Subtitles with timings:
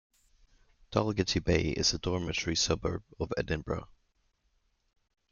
[0.89, 3.87] Dalgety Bay is a dormitory suburb of Edinburgh.